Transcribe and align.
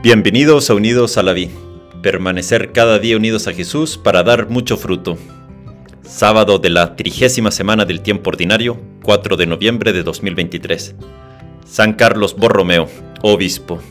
Bienvenidos 0.00 0.70
a 0.70 0.74
Unidos 0.74 1.18
a 1.18 1.24
la 1.24 1.32
Vida. 1.32 1.50
Permanecer 2.04 2.70
cada 2.70 3.00
día 3.00 3.16
unidos 3.16 3.48
a 3.48 3.52
Jesús 3.52 3.98
para 3.98 4.22
dar 4.22 4.48
mucho 4.48 4.76
fruto. 4.76 5.18
Sábado 6.02 6.60
de 6.60 6.70
la 6.70 6.94
trigésima 6.94 7.50
semana 7.50 7.84
del 7.84 8.00
tiempo 8.00 8.30
ordinario, 8.30 8.80
4 9.02 9.36
de 9.36 9.46
noviembre 9.46 9.92
de 9.92 10.04
2023. 10.04 10.94
San 11.66 11.94
Carlos 11.94 12.36
Borromeo, 12.36 12.88
obispo. 13.22 13.82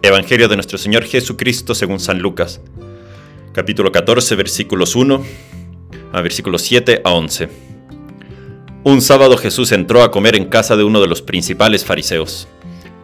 Evangelio 0.00 0.46
de 0.46 0.54
nuestro 0.54 0.78
Señor 0.78 1.02
Jesucristo 1.02 1.74
según 1.74 1.98
San 1.98 2.20
Lucas. 2.20 2.60
Capítulo 3.52 3.90
14, 3.90 4.36
versículos 4.36 4.94
1 4.94 5.24
a 6.12 6.20
versículos 6.20 6.62
7 6.62 7.02
a 7.04 7.10
11. 7.10 7.48
Un 8.84 9.02
sábado 9.02 9.36
Jesús 9.36 9.72
entró 9.72 10.04
a 10.04 10.12
comer 10.12 10.36
en 10.36 10.44
casa 10.44 10.76
de 10.76 10.84
uno 10.84 11.00
de 11.00 11.08
los 11.08 11.20
principales 11.20 11.84
fariseos. 11.84 12.46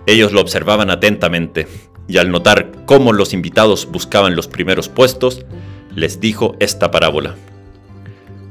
Ellos 0.06 0.32
lo 0.32 0.40
observaban 0.40 0.88
atentamente 0.88 1.66
y 2.08 2.16
al 2.16 2.30
notar 2.30 2.72
cómo 2.86 3.12
los 3.12 3.34
invitados 3.34 3.86
buscaban 3.90 4.34
los 4.34 4.48
primeros 4.48 4.88
puestos, 4.88 5.44
les 5.94 6.20
dijo 6.20 6.56
esta 6.58 6.90
parábola. 6.90 7.36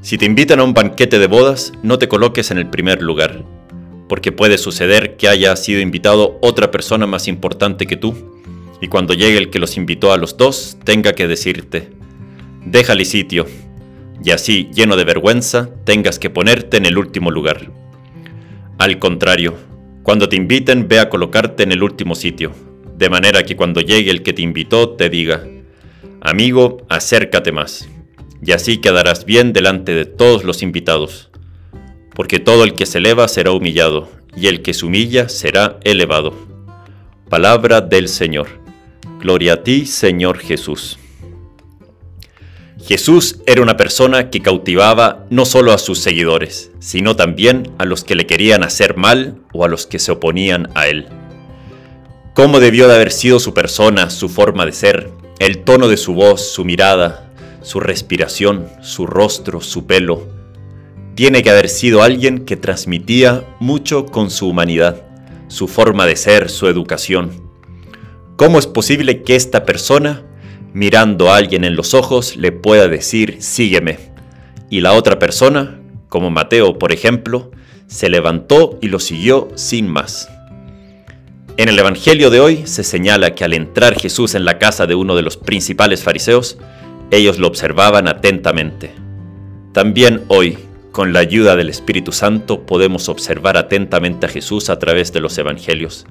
Si 0.01 0.17
te 0.17 0.25
invitan 0.25 0.59
a 0.59 0.63
un 0.63 0.73
banquete 0.73 1.19
de 1.19 1.27
bodas, 1.27 1.73
no 1.81 1.97
te 1.97 2.07
coloques 2.07 2.51
en 2.51 2.59
el 2.59 2.69
primer 2.69 3.01
lugar, 3.01 3.43
porque 4.07 4.31
puede 4.31 4.57
suceder 4.57 5.17
que 5.17 5.27
haya 5.27 5.55
sido 5.55 5.81
invitado 5.81 6.37
otra 6.41 6.71
persona 6.71 7.07
más 7.07 7.27
importante 7.27 7.87
que 7.87 7.97
tú, 7.97 8.15
y 8.79 8.87
cuando 8.87 9.15
llegue 9.15 9.37
el 9.37 9.49
que 9.49 9.59
los 9.59 9.75
invitó 9.75 10.13
a 10.13 10.17
los 10.17 10.37
dos, 10.37 10.77
tenga 10.83 11.13
que 11.13 11.27
decirte, 11.27 11.89
déjale 12.63 13.05
sitio, 13.05 13.47
y 14.23 14.31
así, 14.31 14.69
lleno 14.73 14.95
de 14.95 15.03
vergüenza, 15.03 15.69
tengas 15.83 16.19
que 16.19 16.29
ponerte 16.29 16.77
en 16.77 16.85
el 16.85 16.97
último 16.97 17.31
lugar. 17.31 17.71
Al 18.77 18.99
contrario, 18.99 19.55
cuando 20.03 20.29
te 20.29 20.35
inviten, 20.35 20.87
ve 20.87 20.99
a 20.99 21.09
colocarte 21.09 21.63
en 21.63 21.71
el 21.71 21.83
último 21.83 22.15
sitio, 22.15 22.51
de 22.97 23.09
manera 23.11 23.43
que 23.43 23.55
cuando 23.55 23.81
llegue 23.81 24.09
el 24.09 24.23
que 24.23 24.33
te 24.33 24.41
invitó 24.41 24.89
te 24.89 25.09
diga, 25.09 25.47
amigo, 26.19 26.85
acércate 26.89 27.51
más, 27.51 27.87
y 28.43 28.51
así 28.53 28.79
quedarás 28.79 29.23
bien 29.25 29.53
delante 29.53 29.93
de 29.93 30.05
todos 30.05 30.43
los 30.43 30.63
invitados, 30.63 31.29
porque 32.15 32.39
todo 32.39 32.63
el 32.63 32.73
que 32.73 32.87
se 32.87 32.97
eleva 32.97 33.27
será 33.27 33.51
humillado, 33.51 34.09
y 34.35 34.47
el 34.47 34.63
que 34.63 34.73
se 34.73 34.85
humilla 34.85 35.29
será 35.29 35.79
elevado. 35.83 36.33
Palabra 37.29 37.81
del 37.81 38.09
Señor. 38.09 38.47
Gloria 39.19 39.53
a 39.53 39.63
ti, 39.63 39.85
Señor 39.85 40.39
Jesús. 40.39 40.97
Jesús 42.83 43.41
era 43.45 43.61
una 43.61 43.77
persona 43.77 44.29
que 44.29 44.41
cautivaba 44.41 45.25
no 45.29 45.45
solo 45.45 45.73
a 45.73 45.77
sus 45.77 45.99
seguidores, 45.99 46.71
sino 46.79 47.15
también 47.15 47.73
a 47.77 47.85
los 47.85 48.03
que 48.03 48.15
le 48.15 48.25
querían 48.25 48.63
hacer 48.63 48.95
mal 48.95 49.39
o 49.51 49.65
a 49.65 49.67
los 49.67 49.85
que 49.85 49.99
se 49.99 50.11
oponían 50.11 50.69
a 50.73 50.87
él 50.87 51.07
cómo 52.37 52.59
debió 52.59 52.87
de 52.87 52.93
haber 52.93 53.11
sido 53.11 53.39
su 53.39 53.55
persona, 53.55 54.11
su 54.11 54.29
forma 54.29 54.63
de 54.67 54.71
ser, 54.71 55.09
el 55.39 55.63
tono 55.63 55.87
de 55.87 55.97
su 55.97 56.13
voz, 56.13 56.39
su 56.51 56.65
mirada, 56.65 57.31
su 57.63 57.79
respiración, 57.79 58.67
su 58.83 59.07
rostro, 59.07 59.59
su 59.59 59.87
pelo. 59.87 60.27
Tiene 61.15 61.41
que 61.41 61.49
haber 61.49 61.67
sido 61.67 62.03
alguien 62.03 62.45
que 62.45 62.55
transmitía 62.55 63.43
mucho 63.59 64.05
con 64.05 64.29
su 64.29 64.47
humanidad, 64.47 65.01
su 65.47 65.67
forma 65.67 66.05
de 66.05 66.15
ser, 66.15 66.51
su 66.51 66.67
educación. 66.67 67.31
¿Cómo 68.35 68.59
es 68.59 68.67
posible 68.67 69.23
que 69.23 69.35
esta 69.35 69.65
persona, 69.65 70.21
mirando 70.73 71.31
a 71.31 71.37
alguien 71.37 71.63
en 71.63 71.75
los 71.75 71.95
ojos, 71.95 72.35
le 72.35 72.51
pueda 72.51 72.87
decir, 72.87 73.37
sígueme? 73.39 73.97
Y 74.69 74.81
la 74.81 74.93
otra 74.93 75.17
persona, 75.17 75.81
como 76.07 76.29
Mateo, 76.29 76.77
por 76.77 76.91
ejemplo, 76.91 77.49
se 77.87 78.09
levantó 78.09 78.77
y 78.79 78.89
lo 78.89 78.99
siguió 78.99 79.47
sin 79.55 79.87
más. 79.87 80.29
En 81.57 81.69
el 81.69 81.79
Evangelio 81.79 82.29
de 82.29 82.39
hoy 82.39 82.67
se 82.67 82.83
señala 82.83 83.33
que 83.33 83.43
al 83.43 83.51
entrar 83.51 83.99
Jesús 83.99 84.35
en 84.35 84.45
la 84.45 84.59
casa 84.59 84.85
de 84.85 84.93
uno 84.93 85.15
de 85.15 85.23
los 85.23 85.37
principales 85.37 86.03
fariseos, 86.03 86.59
ellos 87.09 87.39
lo 87.39 87.47
observaban 87.47 88.07
atentamente. 88.07 88.93
También 89.71 90.23
hoy, 90.27 90.59
con 90.91 91.13
la 91.13 91.19
ayuda 91.19 91.55
del 91.55 91.69
Espíritu 91.69 92.11
Santo, 92.11 92.67
podemos 92.67 93.09
observar 93.09 93.57
atentamente 93.57 94.27
a 94.27 94.29
Jesús 94.29 94.69
a 94.69 94.77
través 94.77 95.11
de 95.13 95.19
los 95.19 95.35
Evangelios. 95.39 96.05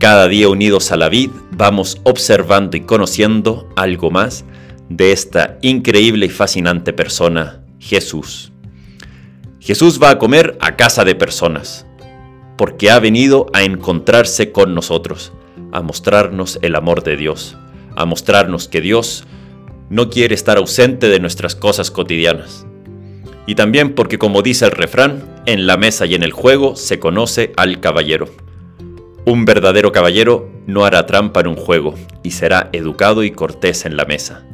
Cada 0.00 0.26
día 0.26 0.48
unidos 0.48 0.90
a 0.90 0.96
la 0.96 1.08
vid, 1.10 1.30
vamos 1.52 2.00
observando 2.02 2.76
y 2.76 2.80
conociendo 2.80 3.68
algo 3.76 4.10
más 4.10 4.44
de 4.88 5.12
esta 5.12 5.58
increíble 5.62 6.26
y 6.26 6.30
fascinante 6.30 6.92
persona, 6.92 7.62
Jesús. 7.78 8.50
Jesús 9.60 10.02
va 10.02 10.10
a 10.10 10.18
comer 10.18 10.58
a 10.60 10.74
casa 10.74 11.04
de 11.04 11.14
personas 11.14 11.86
porque 12.56 12.90
ha 12.90 12.98
venido 12.98 13.46
a 13.52 13.62
encontrarse 13.62 14.52
con 14.52 14.74
nosotros, 14.74 15.32
a 15.72 15.82
mostrarnos 15.82 16.58
el 16.62 16.74
amor 16.74 17.02
de 17.02 17.16
Dios, 17.16 17.56
a 17.96 18.06
mostrarnos 18.06 18.68
que 18.68 18.80
Dios 18.80 19.24
no 19.90 20.10
quiere 20.10 20.34
estar 20.34 20.56
ausente 20.56 21.08
de 21.08 21.20
nuestras 21.20 21.54
cosas 21.54 21.90
cotidianas. 21.90 22.66
Y 23.46 23.54
también 23.54 23.94
porque 23.94 24.18
como 24.18 24.42
dice 24.42 24.64
el 24.64 24.72
refrán, 24.72 25.42
en 25.46 25.66
la 25.66 25.76
mesa 25.76 26.06
y 26.06 26.14
en 26.14 26.22
el 26.22 26.32
juego 26.32 26.74
se 26.76 26.98
conoce 26.98 27.52
al 27.56 27.80
caballero. 27.80 28.28
Un 29.24 29.44
verdadero 29.44 29.92
caballero 29.92 30.50
no 30.66 30.84
hará 30.84 31.06
trampa 31.06 31.40
en 31.40 31.48
un 31.48 31.56
juego 31.56 31.94
y 32.22 32.32
será 32.32 32.70
educado 32.72 33.22
y 33.22 33.30
cortés 33.30 33.84
en 33.84 33.96
la 33.96 34.04
mesa. 34.04 34.44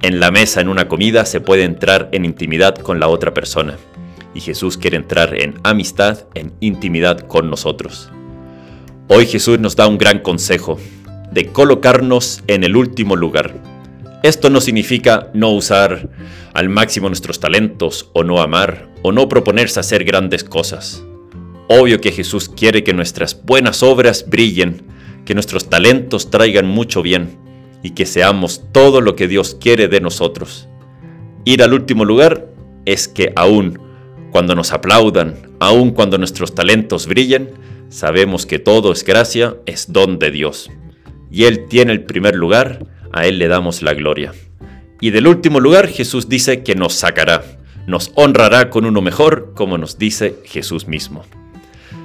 En 0.00 0.20
la 0.20 0.30
mesa 0.30 0.60
en 0.60 0.68
una 0.68 0.86
comida 0.86 1.24
se 1.24 1.40
puede 1.40 1.64
entrar 1.64 2.08
en 2.12 2.24
intimidad 2.24 2.76
con 2.76 3.00
la 3.00 3.08
otra 3.08 3.34
persona 3.34 3.76
y 4.38 4.40
Jesús 4.40 4.78
quiere 4.78 4.96
entrar 4.96 5.34
en 5.34 5.58
amistad, 5.64 6.28
en 6.34 6.52
intimidad 6.60 7.26
con 7.26 7.50
nosotros. 7.50 8.08
Hoy 9.08 9.26
Jesús 9.26 9.58
nos 9.58 9.74
da 9.74 9.88
un 9.88 9.98
gran 9.98 10.20
consejo 10.20 10.78
de 11.32 11.46
colocarnos 11.46 12.44
en 12.46 12.62
el 12.62 12.76
último 12.76 13.16
lugar. 13.16 13.60
Esto 14.22 14.48
no 14.48 14.60
significa 14.60 15.28
no 15.34 15.50
usar 15.50 16.08
al 16.54 16.68
máximo 16.68 17.08
nuestros 17.08 17.40
talentos 17.40 18.10
o 18.12 18.22
no 18.22 18.40
amar 18.40 18.88
o 19.02 19.10
no 19.10 19.28
proponerse 19.28 19.80
hacer 19.80 20.04
grandes 20.04 20.44
cosas. 20.44 21.02
Obvio 21.68 22.00
que 22.00 22.12
Jesús 22.12 22.48
quiere 22.48 22.84
que 22.84 22.94
nuestras 22.94 23.42
buenas 23.44 23.82
obras 23.82 24.24
brillen, 24.28 24.82
que 25.24 25.34
nuestros 25.34 25.68
talentos 25.68 26.30
traigan 26.30 26.68
mucho 26.68 27.02
bien 27.02 27.38
y 27.82 27.90
que 27.90 28.06
seamos 28.06 28.62
todo 28.70 29.00
lo 29.00 29.16
que 29.16 29.26
Dios 29.26 29.56
quiere 29.60 29.88
de 29.88 30.00
nosotros. 30.00 30.68
Ir 31.44 31.64
al 31.64 31.74
último 31.74 32.04
lugar 32.04 32.46
es 32.84 33.08
que 33.08 33.32
aún 33.34 33.87
cuando 34.38 34.54
nos 34.54 34.72
aplaudan, 34.72 35.34
aun 35.58 35.90
cuando 35.90 36.16
nuestros 36.16 36.54
talentos 36.54 37.08
brillen, 37.08 37.50
sabemos 37.88 38.46
que 38.46 38.60
todo 38.60 38.92
es 38.92 39.02
gracia, 39.02 39.56
es 39.66 39.92
don 39.92 40.20
de 40.20 40.30
Dios. 40.30 40.70
Y 41.28 41.46
Él 41.46 41.66
tiene 41.66 41.90
el 41.90 42.04
primer 42.04 42.36
lugar, 42.36 42.86
a 43.12 43.26
Él 43.26 43.40
le 43.40 43.48
damos 43.48 43.82
la 43.82 43.94
gloria. 43.94 44.32
Y 45.00 45.10
del 45.10 45.26
último 45.26 45.58
lugar 45.58 45.88
Jesús 45.88 46.28
dice 46.28 46.62
que 46.62 46.76
nos 46.76 46.92
sacará, 46.92 47.42
nos 47.88 48.12
honrará 48.14 48.70
con 48.70 48.84
uno 48.84 49.00
mejor, 49.02 49.54
como 49.56 49.76
nos 49.76 49.98
dice 49.98 50.36
Jesús 50.44 50.86
mismo. 50.86 51.24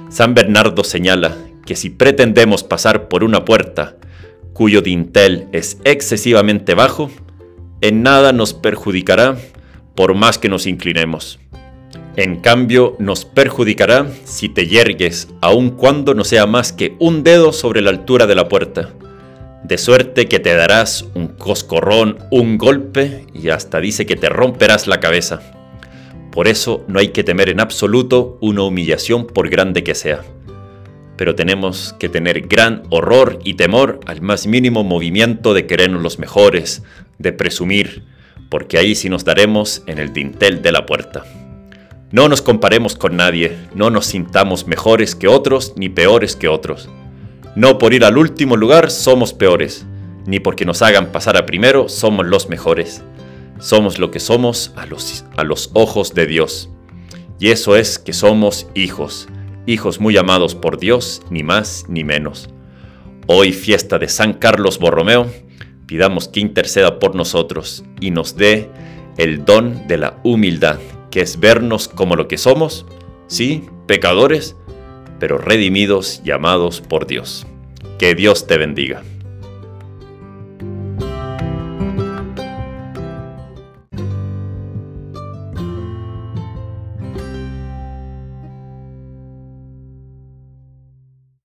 San 0.08 0.34
Bernardo 0.34 0.82
señala 0.82 1.36
que 1.64 1.76
si 1.76 1.88
pretendemos 1.88 2.64
pasar 2.64 3.06
por 3.06 3.22
una 3.22 3.44
puerta 3.44 3.94
cuyo 4.54 4.82
dintel 4.82 5.46
es 5.52 5.78
excesivamente 5.84 6.74
bajo, 6.74 7.12
en 7.80 8.02
nada 8.02 8.32
nos 8.32 8.54
perjudicará 8.54 9.36
por 9.94 10.16
más 10.16 10.38
que 10.38 10.48
nos 10.48 10.66
inclinemos. 10.66 11.38
En 12.16 12.36
cambio, 12.36 12.94
nos 13.00 13.24
perjudicará 13.24 14.06
si 14.24 14.48
te 14.48 14.68
yergues, 14.68 15.28
aun 15.40 15.70
cuando 15.70 16.14
no 16.14 16.22
sea 16.22 16.46
más 16.46 16.72
que 16.72 16.94
un 17.00 17.24
dedo 17.24 17.52
sobre 17.52 17.82
la 17.82 17.90
altura 17.90 18.28
de 18.28 18.36
la 18.36 18.48
puerta. 18.48 18.90
De 19.64 19.78
suerte 19.78 20.28
que 20.28 20.38
te 20.38 20.54
darás 20.54 21.06
un 21.14 21.26
coscorrón, 21.26 22.18
un 22.30 22.56
golpe 22.56 23.26
y 23.34 23.48
hasta 23.48 23.80
dice 23.80 24.06
que 24.06 24.14
te 24.14 24.28
romperás 24.28 24.86
la 24.86 25.00
cabeza. 25.00 25.40
Por 26.30 26.46
eso 26.46 26.84
no 26.86 27.00
hay 27.00 27.08
que 27.08 27.24
temer 27.24 27.48
en 27.48 27.58
absoluto 27.58 28.38
una 28.40 28.62
humillación 28.62 29.26
por 29.26 29.48
grande 29.48 29.82
que 29.82 29.96
sea. 29.96 30.20
Pero 31.16 31.34
tenemos 31.34 31.96
que 31.98 32.08
tener 32.08 32.42
gran 32.42 32.84
horror 32.90 33.40
y 33.42 33.54
temor 33.54 33.98
al 34.06 34.20
más 34.20 34.46
mínimo 34.46 34.84
movimiento 34.84 35.52
de 35.52 35.66
querernos 35.66 36.02
los 36.02 36.20
mejores, 36.20 36.84
de 37.18 37.32
presumir, 37.32 38.04
porque 38.50 38.78
ahí 38.78 38.94
sí 38.94 39.08
nos 39.08 39.24
daremos 39.24 39.82
en 39.86 39.98
el 39.98 40.12
dintel 40.12 40.62
de 40.62 40.70
la 40.70 40.86
puerta. 40.86 41.24
No 42.14 42.28
nos 42.28 42.42
comparemos 42.42 42.94
con 42.94 43.16
nadie, 43.16 43.58
no 43.74 43.90
nos 43.90 44.06
sintamos 44.06 44.68
mejores 44.68 45.16
que 45.16 45.26
otros 45.26 45.72
ni 45.74 45.88
peores 45.88 46.36
que 46.36 46.46
otros. 46.46 46.88
No 47.56 47.76
por 47.76 47.92
ir 47.92 48.04
al 48.04 48.16
último 48.16 48.56
lugar 48.56 48.92
somos 48.92 49.32
peores, 49.32 49.84
ni 50.24 50.38
porque 50.38 50.64
nos 50.64 50.80
hagan 50.80 51.10
pasar 51.10 51.36
a 51.36 51.44
primero 51.44 51.88
somos 51.88 52.24
los 52.24 52.48
mejores. 52.48 53.02
Somos 53.58 53.98
lo 53.98 54.12
que 54.12 54.20
somos 54.20 54.72
a 54.76 54.86
los, 54.86 55.24
a 55.36 55.42
los 55.42 55.72
ojos 55.74 56.14
de 56.14 56.26
Dios. 56.26 56.70
Y 57.40 57.48
eso 57.48 57.74
es 57.74 57.98
que 57.98 58.12
somos 58.12 58.68
hijos, 58.76 59.26
hijos 59.66 59.98
muy 59.98 60.16
amados 60.16 60.54
por 60.54 60.78
Dios, 60.78 61.20
ni 61.30 61.42
más 61.42 61.84
ni 61.88 62.04
menos. 62.04 62.48
Hoy 63.26 63.52
fiesta 63.52 63.98
de 63.98 64.08
San 64.08 64.34
Carlos 64.34 64.78
Borromeo, 64.78 65.26
pidamos 65.86 66.28
que 66.28 66.38
interceda 66.38 67.00
por 67.00 67.16
nosotros 67.16 67.84
y 68.00 68.12
nos 68.12 68.36
dé 68.36 68.70
el 69.16 69.44
don 69.44 69.88
de 69.88 69.98
la 69.98 70.20
humildad 70.22 70.78
que 71.10 71.20
es 71.20 71.40
vernos 71.40 71.88
como 71.88 72.16
lo 72.16 72.28
que 72.28 72.38
somos, 72.38 72.86
sí, 73.26 73.68
pecadores, 73.86 74.56
pero 75.18 75.38
redimidos, 75.38 76.22
llamados 76.24 76.80
por 76.80 77.06
Dios. 77.06 77.46
Que 77.98 78.14
Dios 78.14 78.46
te 78.46 78.58
bendiga. 78.58 79.02